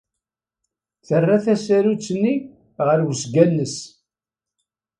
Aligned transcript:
Terra 1.07 1.37
tasarut-nni 1.43 2.35
ɣer 2.85 2.99
wesga-nnes. 3.07 3.75